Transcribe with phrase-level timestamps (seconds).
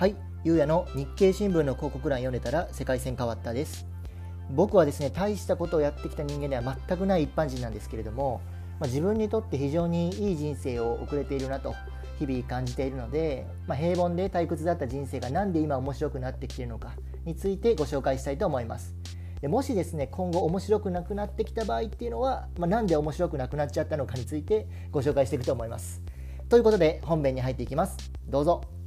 [0.00, 3.86] はい、ゆうやの日経新聞の広告欄読んでたら世界線変わったです。
[4.48, 8.40] 僕はですね、大したことをやってきた人間では全くない一般人なんですけれども、
[8.78, 11.74] まあ、自分にとって非常にいい人生を送れているなと
[12.18, 16.94] 日々感じているので、まあ、平凡で退屈だった人生が何で今面白くなってきているのか
[17.26, 18.94] についてご紹介したいと思います。
[19.42, 26.00] でもしですね今後面白くなくなってきた場合っていうのは、まあ、なんで面白くなくなっちゃったのかについてご紹介していくと思います。
[26.48, 27.98] ということで本編に入っていきます。
[28.30, 28.79] どうぞ。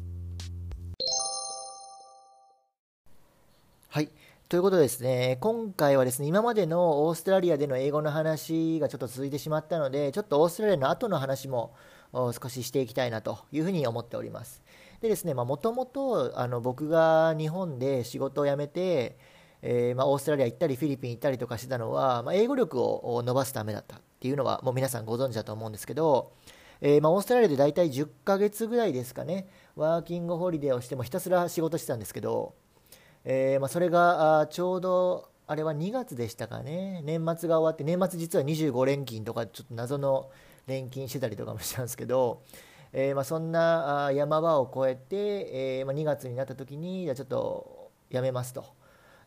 [3.94, 4.10] はい。
[4.50, 11.76] ということですね、今回はですね、今までのオーストラリアでの英語の話がちょっと続いてしまったので、ちょっとオーストラリアの後の話も
[12.12, 14.64] 少ししていきたいなというふうに思っております。
[15.00, 19.16] でですね、もともと僕が日本で仕事を辞めて、
[19.62, 26.34] えーまあ、オーストラリア行ったりフィリピン行ったりとかしてたのは、まあ、英語力を伸ばすためだったっていうのはもう皆さんご存知だと思うんですけど、
[26.82, 32.56] えーまあ、オーストラリアで大体10ヶ月ぐらいですかねワーキングホリデーをしてもひたすら仕事してたんですけど、
[33.26, 37.02] えーまあ、それがあちょうどあれは2月でしたかね。
[37.04, 40.30] 年末が終わって年末実は25連勤とかちょっと謎の
[40.68, 42.42] 連勤してたりとかもしたんですけど、
[42.92, 48.66] えーまあ、そんなあ山場を越えて、えーまあ、2月になった時にじゃちょっとやめますと。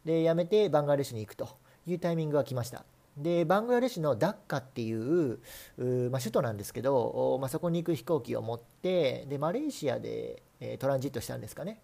[0.05, 1.49] で辞めてバングラデシュに行くと。
[1.89, 2.85] いうタイミングが来ました。
[3.17, 5.39] でバングラデシュのダッカっていう
[6.11, 11.81] まあ、首都なんですけど、まあ、そこに行く飛行機を持ってでマレーシアで、えー、トランジットしたんですかね、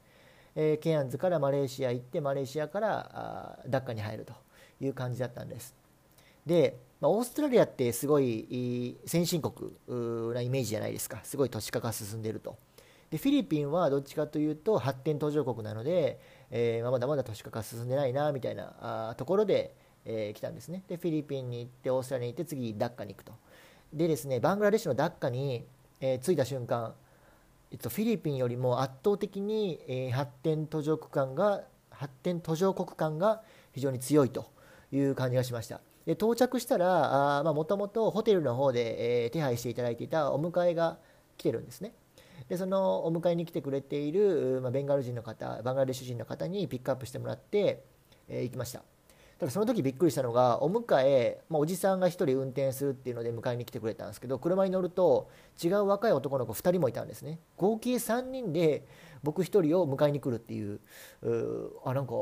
[0.54, 4.34] えー、ケアンズからマレーシア行ってマレーシアからあダッカに入ると
[4.80, 5.74] いう感じだったんです。
[6.46, 9.72] で、まあ、オーストラリアってすごい先進国
[10.34, 11.20] なイメージじゃないですか。
[11.22, 12.56] すごい都市化が進んでいると。
[13.10, 16.18] でフィリピンはどっちかというと発展途上国なので、
[16.50, 19.74] えーま、だまだ都市化が進んでないなみたいなところで、
[20.06, 20.82] えー、来たんですね。
[20.88, 23.32] でフィリピンに行ってオーストラリアに行って次ダッカに行くと。
[23.92, 25.66] でですねバングラデシュのダッカに、
[26.00, 26.94] えー、着いた瞬間、
[27.72, 33.42] えっと、フィリピンよりも圧倒的に、え、発展途上国感が発展途上国感が
[33.72, 34.50] 非常に強いと
[34.92, 35.80] いう感じがしました。
[36.04, 40.98] で到着したらもともとホテルの方で、え、手配していただいていたお迎えが
[41.38, 41.94] 来てるんですね。
[42.48, 47.84] でそのお迎えに来てくれている、まあ、ベンガル人の方バングラデシュ人の方にピックアップしてもらって、
[48.28, 48.82] えー、行きました。
[49.42, 55.30] ただその時びっくりしたのがお迎え、まあ、おじさんが1人運転するっていうので迎えに来てくれたんですけど車に乗ると
[55.60, 57.40] 違う若い男の子2人もいたんですね。
[57.56, 58.86] 合計3人で
[59.24, 60.78] 僕1人を迎えに来るっていう
[61.84, 62.12] あなんか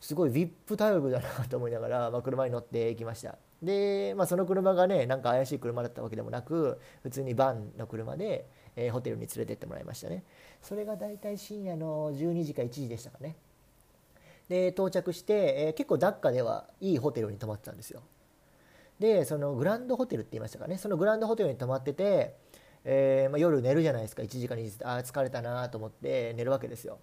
[0.00, 3.36] すごい VIP タイプだなと思いながら、まあ、車に乗って行きました。
[3.62, 10.24] で、まあ、その車がねなんか怪しい車だったわけでもなく普通にバンの車でえー、ホテルに連れてってもらいましたね。
[10.62, 13.36] それが大体深夜の12時か1時でしたかね。
[14.48, 15.32] で到着して、
[15.68, 18.02] えー、結構ダッカではいいホテルに泊まってたんですよ。
[18.98, 20.78] でそのグランドホテルって言いましたかね。
[20.78, 22.36] そのグランドホテルに泊まってて、
[22.84, 24.22] えー、まあ、夜寝るじゃないですか。
[24.22, 26.98] 1時か2時あ疲れたなと思って寝るわけですよ。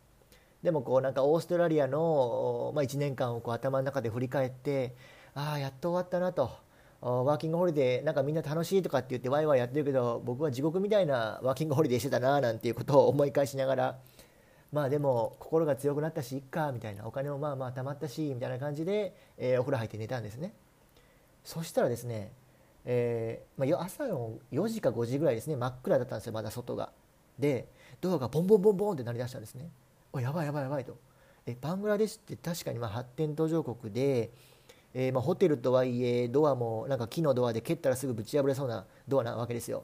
[0.64, 4.96] でもこうなんかオーストラリアの、まあ、1年間をこう頭の中で振り返って
[5.34, 6.52] ああやっと終わったなと。
[7.02, 14.00] ワーキングホリデーなんかみんな楽しいとかって言ってワイワイやってるけど僕は地獄みたいなワーキングホリデーしてたななんていうことを思い返しながら
[14.72, 20.54] まあでも心が強くなったしいっかみたいなお金もまあまあ貯まったしみたいな感じで、えー、お風呂入って寝たんですね。
[21.44, 22.32] そしたらですね、
[22.86, 26.92] えーまあ、朝の4時か5時ぐらいですね真っ暗だったんですよまだ外が。
[27.38, 27.68] で
[28.02, 29.70] ドアがボンボンボンボンって鳴り出したんですね。
[30.14, 30.98] おやばいやばいやばいと。
[31.46, 34.32] えバングラデシュって確かにまあ発展途上国で
[34.94, 39.84] えー、まあ、ホテルとはいえドアもなんか木のドアで蹴ったらすぐぶち破れそうなドアなわけですよ。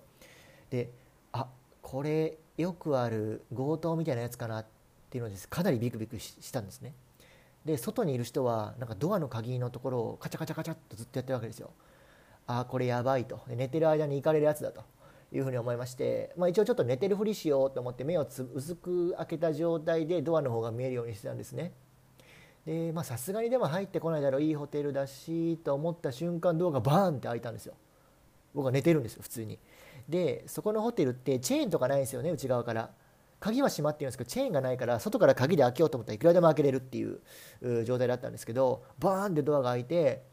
[0.70, 0.90] で
[1.32, 1.48] あ
[1.82, 4.75] これよくある強盗みたいなやつかなって
[5.06, 6.94] っていうのですかなりビクビクしたんですね。
[7.66, 11.72] で外にいる人はなんかドアの鍵のところをカチャカチャカチャっとずっとやってるわけですよ。
[12.48, 13.42] あこれやばいと。
[13.48, 14.84] 寝てる間に行かれるやつだと
[15.32, 21.74] いうふうに思いまして、まあ、一応ちょっと寝てるふりしようと思って目をつ薄く開けた状態でドアの方が見えるようにしてたんですね。
[22.66, 27.74] でまあさすがにでも入ってこないだろういいホテルだしと思った瞬間ドアがバーンって開いたんですよ。
[28.54, 29.58] 僕は寝てるんですよ普通に。
[30.08, 32.92] でそこのホテルってチェーンとかないんですよね内側から。
[33.40, 40.24] 鍵は閉まってるんですけどチェーンがないから外から鍵で開けようと思ったらいくらでも開けれるっていう状態だったんですけどバーンってドアが開いて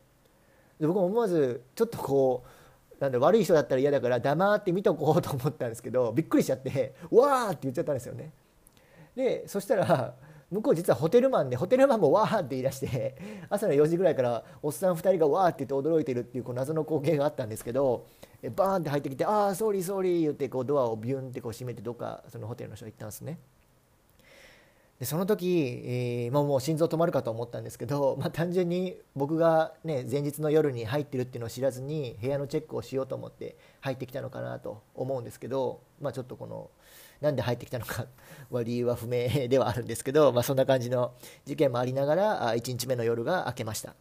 [0.80, 8.32] で僕も思わずちょっとこうなんだ悪い人だったら嫌だから黙って見とこうと思ったんですけどびっくりしちゃって「わー!」って言っちゃったんですよね
[9.16, 10.14] でそしたら
[10.52, 13.16] 向こう実はホテルマンでホテルマンもわーって言い出して
[13.48, 18.04] 朝の4時ぐらいからおっさん2人がわーって言って驚いてるっていうこう謎の光景があったんですけど
[18.54, 23.38] バーンって入ってきて「ああ sorry sorry」言ってこうドアをビュンってこう閉めてどっかそのホテルの人行ったんですね。
[25.02, 36.70] でその時、えー、もう心臓止まるかと思ったんですけど、 まあ、単純に僕が、ね、前日の夜に入ってるっていうのを知らずに部屋のチェックをしようと思って入ってきたのかなと思うんですけど、まあ、ちょっとこの
[37.22, 38.06] なんで入ってきたのか
[38.50, 41.14] は理由は不明ではあるんですけど、まあ、そんな感じの
[41.44, 43.94] 事件もありながら1日目の夜が明けました。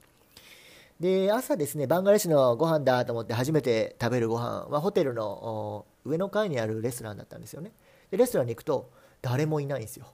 [0.99, 7.71] で朝ですねバンガレシュのご飯だと思って初めて食べるご飯はホテルの上の階にあるレストランだったんですよね。
[8.09, 8.91] でレストランに行くと
[9.21, 10.07] 誰もいないんですよ。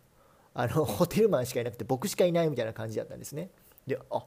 [0.53, 3.49] あのホテルマンしかいなくて僕しかいないみたいな感じだったんですね。
[3.85, 4.25] であ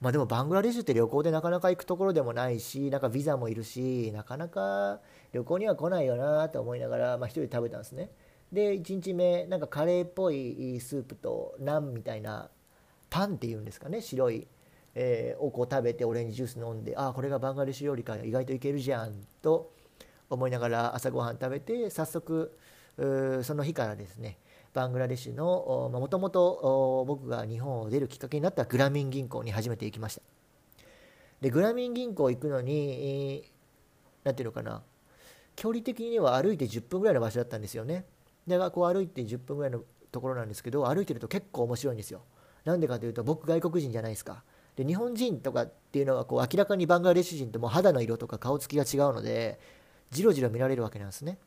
[0.00, 5.00] まあ、でもバングラデシュって旅行でなかなか行くところでもないしなんかビザもいるしなかなか
[5.32, 8.10] 旅行には来ないよなと思いながら、まあ、1人で食べたんですね。
[8.52, 12.48] で1日目なんかカレーっぽいスープとナンみたいな
[13.10, 14.46] パンっていうんですかね白い、
[14.94, 19.12] えー、をこ食べてオレンジジュース飲んでああこれがバングラデシュ料理か意外といけるじゃん
[19.42, 19.72] と
[20.30, 22.56] 思いながら朝ごはん食べて早速
[23.42, 24.38] その日からですね
[24.74, 30.22] バングラデシュのもともと僕が日本を出るきっかけになったグラミン銀行に初めて行きました。
[31.40, 33.50] でグラミン銀行行くのに
[34.24, 34.82] 何ていうのかな。
[35.56, 38.04] 距離的には歩いて10分ぐらいの場所だったんですよね。
[38.46, 39.82] でこう歩いて10分ぐらいの
[40.12, 42.22] ところなんですけど歩いてると結構面白いんですよ。
[42.64, 44.44] なんでかというと僕外国人じゃないですか。
[44.76, 49.58] で日本人とかっていうのはこう明らかにバングラデシュ人とも肌の色とか顔つきが違うので
[50.10, 51.38] じろじろ見られるわけなんですね。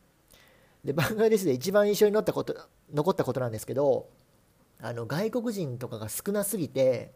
[0.84, 2.56] でバングラデシュで一番印象に残ったこと
[2.92, 4.08] 残ったことなんですけど
[4.80, 7.12] あの外国人とかが少なすぎて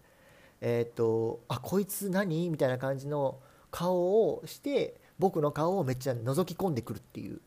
[0.61, 3.41] えっ、ー、とあこいつ何みたいな感じの
[3.71, 7.41] 顔をして僕の顔をめっちゃ覗き込んでくるっていう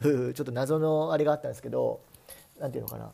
[0.34, 2.00] ちょっと謎のあれがあったんですけど
[2.58, 3.12] 何ていうのかな。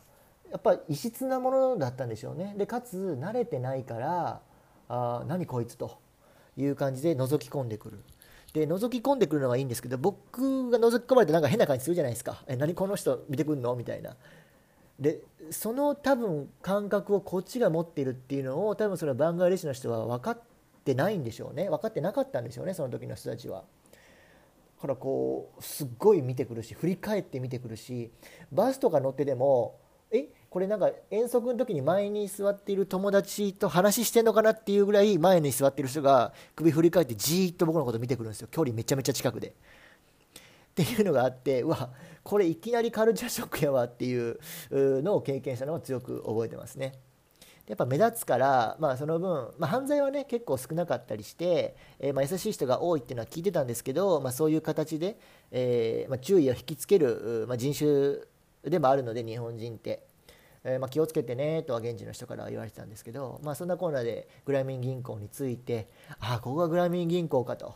[0.51, 2.55] やっぱ異質なものだったんでしょうね。
[2.57, 4.41] でかつ慣れてないから
[4.89, 5.97] あ何こいつと
[6.57, 8.03] いう感じで覗き込んでくる。
[8.53, 12.43] で覗き込んでくるのはいいんですけど僕が覗き込まれてなんか変な感じするじゃないですか。
[12.47, 14.15] え何この人見てくんのみたいな。
[14.99, 20.41] でその多分感覚をこっちが持っているっていうのを多分そのバングラデシュの人は分かっ
[20.83, 21.69] てないんでしょうね。
[21.69, 23.63] 分かってなかったんでしょうねその時の人たちは。
[24.77, 28.11] だからこうすっごい見てくるし振り返って見てくるし
[28.51, 29.79] バスとか乗ってでも
[30.11, 39.47] えこれなんか遠足の時に前に座っている友達と話してんのかなっていうぐらい前に座ってる人が首振り返ってじーっと僕のこと見てくるんですよ距離めちゃめちゃ近くで。
[39.47, 39.53] っ
[40.75, 41.89] ていうのがあってうわ
[42.21, 44.39] これいきなりカルチャーショックやわっていう
[44.69, 46.95] のを経験したのを強く覚えてますね。
[47.67, 55.17] やっぱ目立つから、まあ、その分、まあ、犯罪はね結構少なかったりして、えー、まあ優しい人が多いっていうのは聞いてたんですけど、まあ、そういう形で、
[55.51, 60.10] えーまあ、注意を引きつける、まあ、人種でもあるので日本人って。
[60.63, 67.75] えー、まあ、気をつけてねとは現地の人から言われてたんですけど、まあ、そんなコーナーでグラミン銀行についてああここがグラミン銀行かと。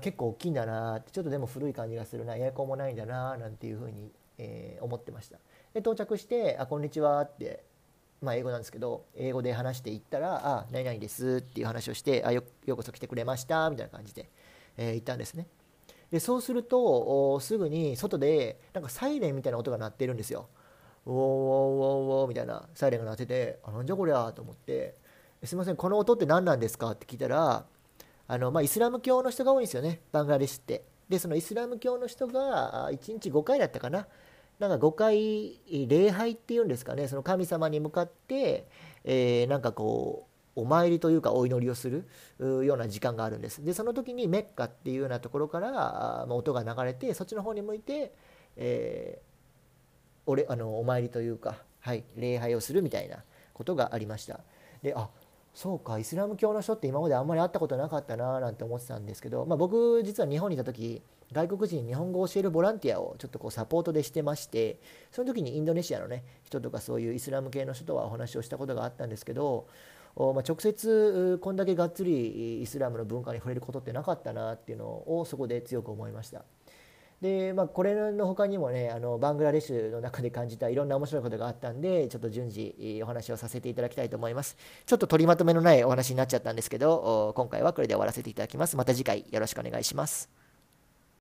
[0.00, 5.36] 結構大きいんだなちょっとでも古い感じがするなエアコンもないんだななんていうふうに、えー、思ってました。
[5.74, 7.64] で到着して「あこんにちは」って、
[8.22, 14.30] まあ、英語なんですけど英語で話していったら「あ何々です」っていう話をして「あようこそ来てくれました」みたいな感じで、
[14.78, 15.46] えー、言ったんですね。
[16.10, 20.48] でそうするとすぐに外でなんかサイレンみたいな音が鳴ってるんですよ。
[21.08, 24.94] ウォーウォーウォーウォーみたいなサイレンが鳴っててあなんじゃこりゃと思って
[25.42, 27.64] すいませんこの音って何なんですかって聞いたら
[28.26, 30.84] あの、まあ、イスラム教の人が多いんですよねバングラデシュって。
[31.08, 34.06] でそのイスラム教の人が1日5回だったかな。
[34.58, 38.66] なんか5回礼拝っていうんですかねその神様に向かって、
[39.04, 40.26] えー、なんかこ
[40.56, 42.08] うお参りというかお祈りをする
[42.40, 43.64] ような時間があるんです。
[43.64, 48.12] でその時にメッカっていうようなところからま音が流れてそっちの方に向いて、
[48.56, 49.22] え
[50.28, 54.40] おれあのお参りというか、はい、礼拝をするみたいなことがありました
[54.82, 55.08] であ
[55.54, 64.78] そうかイスラム教の人って今まであんまり会ったことなかったななんて思ってたんですけど、まあ、僕実は日本にいた時外国人に日本語を教えるボランティアをちょっとこうサポートでしてまして
[65.10, 69.66] その時にインドネシアのね人とかそういうイスラム系の人とはお話をしたことがあったんですけど
[70.16, 76.44] まあ、直接こんだけがっつりイスラムの文化に触れることってなかったなっていうのをそこで強く思いました。
[77.20, 84.56] で、まあ、これの他にもねあのバングラデシュの中で感じたいろんな面白いことがあったんでちょっと順次お話をさせていただきたいと思います。
[84.86, 88.76] ちょっと取りまとめのないお話になっちゃったんですけど今回はこれで終わらせていただきます。
[88.76, 90.37] また次回よろしくお願いします。